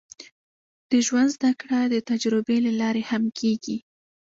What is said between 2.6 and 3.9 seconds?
له لارې هم کېږي.